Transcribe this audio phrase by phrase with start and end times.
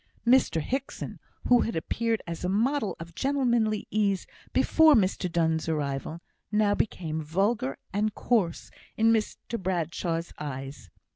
[0.25, 6.21] Mr Hickson, who had appeared as a model of gentlemanly ease before Mr Donne's arrival,
[6.51, 10.89] now became vulgar and coarse in Mr Bradshaw's eyes.